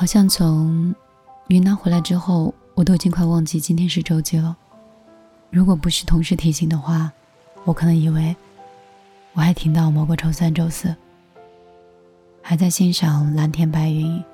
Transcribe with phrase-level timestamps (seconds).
[0.00, 0.94] 好像从
[1.48, 4.56] 云南回来之后，我都已经快忘记今天是周几了。
[5.50, 7.12] 如果不是同事提醒的话，
[7.64, 8.34] 我可能以为
[9.34, 10.96] 我还听到某个周三、周四，
[12.40, 14.24] 还在欣赏蓝天白云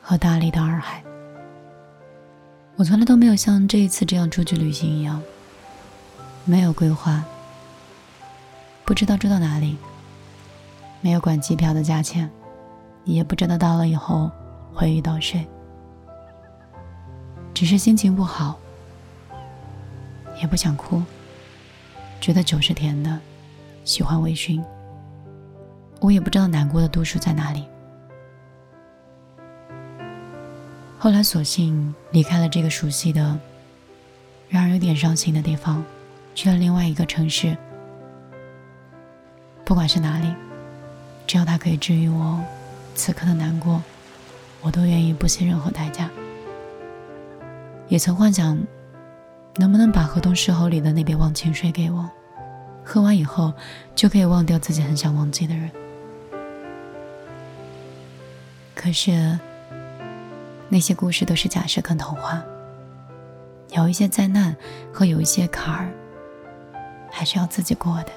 [0.00, 1.04] 和大理的洱海。
[2.76, 5.20] 我从来都没有像这一次这样出去旅行一样，
[6.46, 7.22] 没有规划，
[8.86, 9.76] 不知道住到哪里，
[11.02, 12.30] 没有管机票的价钱，
[13.04, 14.32] 也不知道到了以后
[14.74, 15.46] 会遇到谁，
[17.54, 18.58] 只是心情不好。
[20.40, 21.00] 也不想哭，
[22.20, 23.20] 觉得酒是甜的，
[23.84, 24.60] 喜欢微醺。
[26.00, 27.64] 我也不知道难过的度数在哪里。
[30.98, 33.38] 后来索性离开了这个熟悉的、
[34.48, 35.84] 让人有点伤心的地方，
[36.34, 37.56] 去了另外一个城市。
[39.64, 40.34] 不管是哪里，
[41.28, 42.42] 只要它可以治愈我
[42.96, 43.80] 此刻的难过，
[44.64, 46.10] 我都愿意不惜任何代价。
[47.86, 48.58] 也曾幻想。
[49.56, 52.10] 能不能把河东狮吼里的那杯忘情水给我？
[52.84, 53.52] 喝完以后
[53.94, 55.70] 就可以忘掉自己很想忘记的人。
[58.74, 59.38] 可是，
[60.68, 62.42] 那些故事都是假设跟童话。
[63.70, 64.56] 有一些灾难
[64.92, 65.88] 和有一些坎儿，
[67.08, 68.10] 还是要自己过的。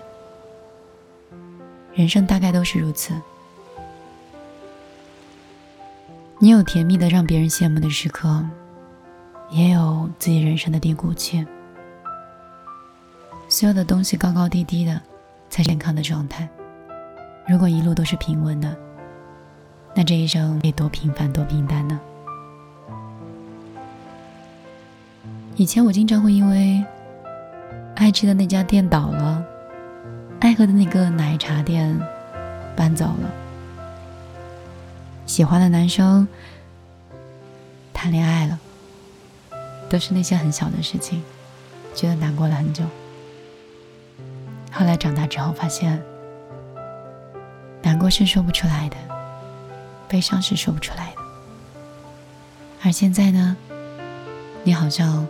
[1.94, 3.14] 人生大概都是如此。
[6.40, 8.46] 你有甜蜜的让别人羡慕的时刻。
[9.50, 11.48] 也有自己人生的低谷期，
[13.48, 15.02] 所有的东西高高低低的，
[15.50, 16.46] 才健康的状态。
[17.48, 18.76] 如果一路都是平稳的，
[19.96, 21.98] 那这一生得多平凡多平淡呢？
[25.56, 26.84] 以前我经常会因为
[27.96, 29.42] 爱吃的那家店倒了，
[30.42, 31.98] 爱喝的那个奶茶店
[32.76, 33.32] 搬走了，
[35.28, 36.28] 喜欢的男生
[37.94, 38.60] 谈恋爱了。
[39.90, 41.24] 都是那些很小的事情，
[41.96, 42.84] 觉得难过了很久。
[44.70, 46.04] 后来长大之后发现，
[47.82, 48.98] 难过是说不出来的，
[50.10, 51.22] 悲伤是说不出来的。
[52.84, 53.56] 而现在呢，
[54.64, 55.26] 你好像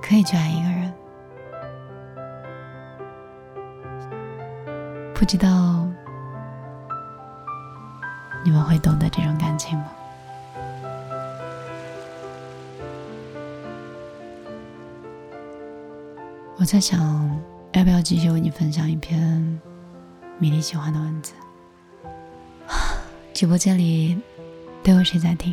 [0.00, 0.94] 可以去爱一个人，
[5.12, 5.86] 不知道
[8.44, 9.90] 你们会懂得这种感情吗？
[16.56, 17.00] 我在想，
[17.72, 19.60] 要不要继续为你分享一篇
[20.38, 21.32] 米粒喜欢的文字？
[23.32, 24.20] 直播间里
[24.82, 25.52] 都有谁在听？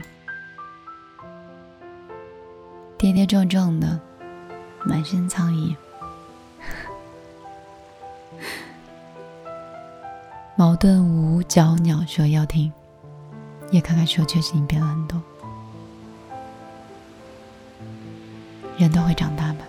[2.97, 3.99] 跌跌撞撞的，
[4.83, 5.75] 满身苍蝇。
[10.55, 12.71] 矛盾五角鸟说要听，
[13.71, 15.21] 叶看看说确实你变了很多。
[18.77, 19.65] 人都会长大吧。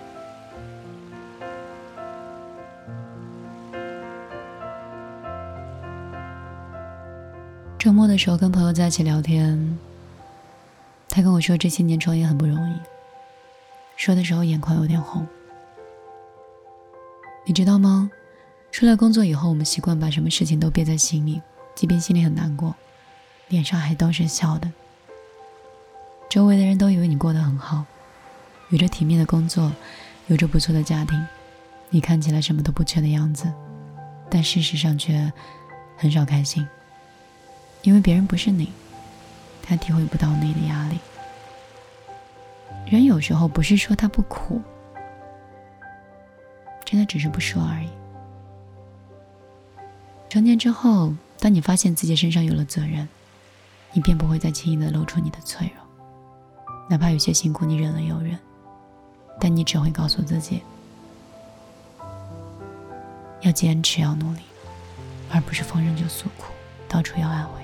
[7.77, 9.78] 周末的时候跟朋友在一起聊天，
[11.09, 12.75] 他跟我说这些年创业很不容易，
[13.97, 15.27] 说的时候眼眶有点红。
[17.44, 18.11] 你知道吗？
[18.71, 21.43] 出来工作以后，我们习惯把什么事情都憋在心里，
[21.75, 22.72] 即便心里很难过，
[23.50, 24.72] 脸上还都是笑的。
[26.31, 27.84] 周围的人都以为你过得很好，
[28.69, 29.71] 有着体面的工作，
[30.28, 31.21] 有着不错的家庭，
[31.91, 33.53] 你看起来什么都不缺的样子，
[34.31, 35.31] 但事实上却
[35.99, 36.66] 很少开心。
[37.83, 38.72] 因为别人不是你，
[39.62, 40.99] 他体会不到你的压力。
[42.87, 44.62] 人有时候不是说他不苦，
[46.84, 47.88] 真的只是不说而已。
[50.28, 53.09] 成年之后，当你发现自己身上有了责任，
[53.93, 55.84] 你便不会再轻易的露出你的脆弱。
[56.89, 58.39] 哪怕有些辛苦你忍了又忍，
[59.39, 60.62] 但你只会告诉自己，
[63.43, 64.41] 要坚持，要努力，
[65.31, 66.47] 而不是逢人就诉苦，
[66.88, 67.61] 到处要安慰。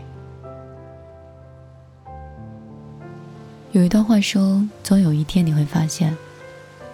[3.73, 6.17] 有一段话说：“总有一天你会发现，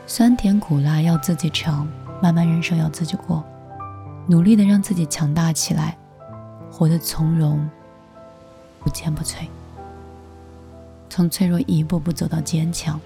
[0.06, 1.87] 酸甜苦辣要自己尝，
[2.21, 3.45] 漫漫人生要自己过，
[4.27, 5.97] 努力的让自己强大起来，
[6.73, 7.69] 活得从容，
[8.82, 9.46] 不坚不摧。
[11.08, 13.00] 从脆弱一步步走到坚强，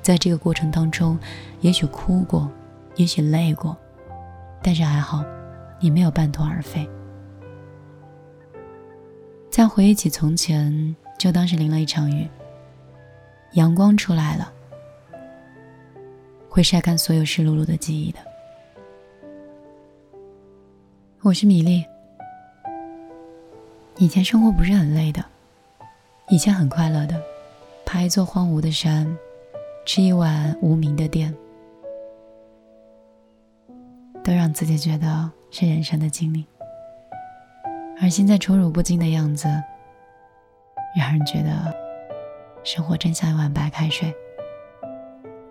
[0.00, 1.18] 在这个过程当中，
[1.60, 2.50] 也许哭过，
[2.96, 3.76] 也许累过，
[4.62, 5.24] 但是还好，
[5.80, 6.88] 你没有半途而废。
[9.50, 12.28] 再回忆起从前，就当是淋了一场雨。”
[13.54, 14.52] 阳光出来了，
[16.48, 18.18] 会晒干所有湿漉漉的记忆的。
[21.22, 21.82] 我是米粒，
[24.00, 25.24] 以前生活不是很累的，
[26.28, 27.20] 以前很快乐的，
[27.84, 29.18] 爬一座荒芜的山，
[29.84, 31.34] 吃一碗无名的店，
[34.22, 36.46] 都让自己觉得是人生的经历。
[38.00, 39.48] 而现在宠辱不惊的样子，
[40.96, 41.74] 让人觉得
[42.62, 44.14] 生活真像一碗白开水，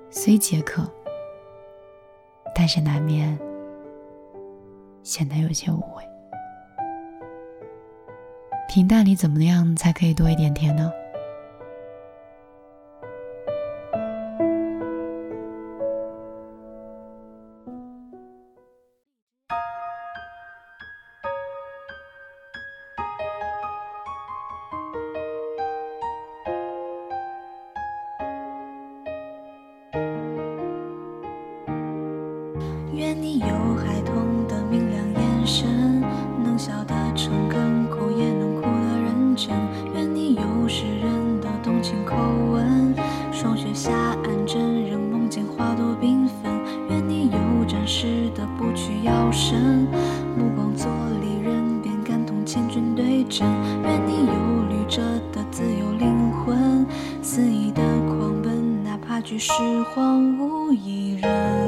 [0.10, 0.90] 虽解渴，
[2.56, 3.38] 但是难免
[5.04, 6.17] 显得有些无味。
[8.78, 10.92] 平淡里怎么样才可以多一点甜呢？
[59.38, 61.67] 只是荒芜一人。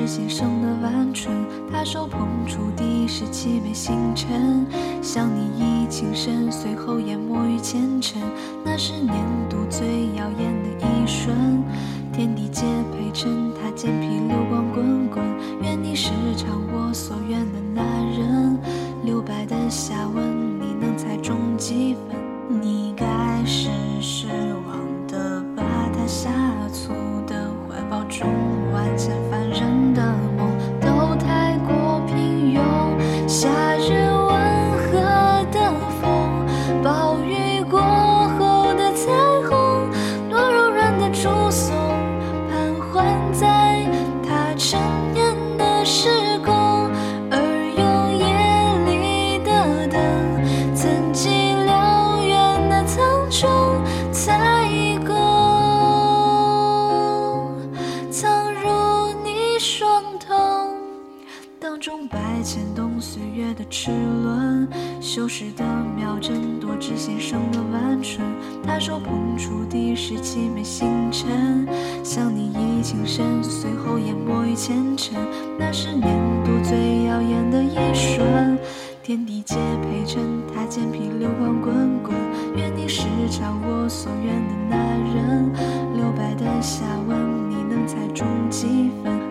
[0.00, 1.34] 针，多知心生的晚春。
[1.70, 4.66] 他手捧出的是凄美星辰，
[5.02, 8.22] 向你一情深，随后淹没于前尘。
[8.64, 9.14] 那是年
[9.48, 11.62] 度最耀眼的一瞬，
[12.12, 12.62] 天地皆
[12.92, 15.22] 陪衬，他肩披流光滚滚。
[15.62, 17.82] 愿你是偿我所愿的那
[18.16, 18.58] 人，
[19.04, 20.29] 留白的下文，
[63.90, 64.68] 齿轮，
[65.00, 65.64] 修饰的
[65.96, 68.24] 秒针，多知先生的晚春。
[68.62, 71.66] 他手捧出的是凄美星辰，
[72.04, 75.18] 向你以情深，随后淹没于前尘。
[75.58, 76.04] 那是年
[76.44, 78.56] 度最耀眼的一瞬，
[79.02, 80.22] 天地皆陪衬，
[80.54, 82.14] 他肩披流光滚滚。
[82.56, 84.76] 愿你是偿我所愿的那
[85.14, 85.52] 人，
[85.96, 89.29] 留白的下文，你能猜中几分？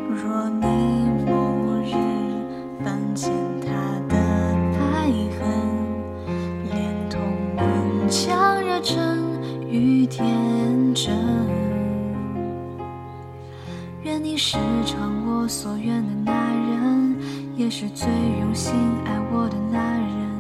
[14.42, 17.20] 是偿我所愿的那人，
[17.58, 18.08] 也是最
[18.40, 18.74] 用心
[19.06, 20.32] 爱我的那人。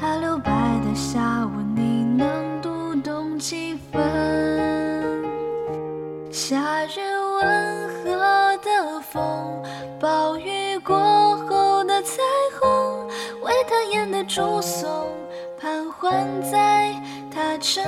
[0.00, 0.50] 他留白
[0.88, 2.26] 的下文，你能
[2.62, 4.02] 读懂几分？
[6.32, 6.98] 夏日
[7.42, 9.62] 温和的风，
[10.00, 10.96] 暴雨过
[11.46, 12.02] 后的。
[12.02, 12.22] 彩
[12.60, 13.06] 虹
[13.42, 15.08] 为他演的祝颂，
[15.60, 16.94] 盘桓在
[17.30, 17.82] 他成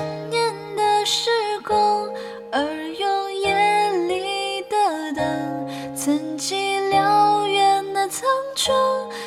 [6.91, 8.73] 辽远的苍穹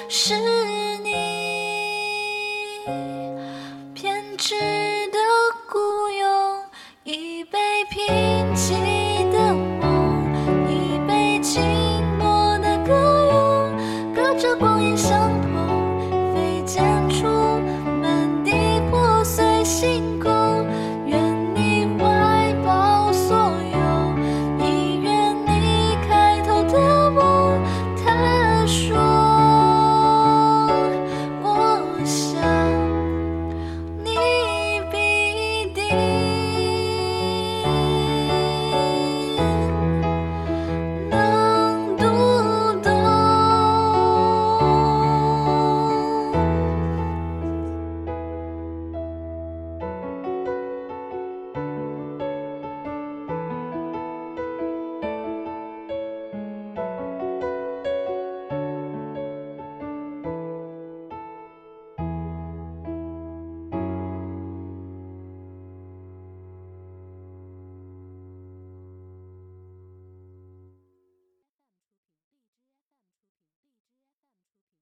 [0.09, 0.35] 是
[1.03, 1.10] 你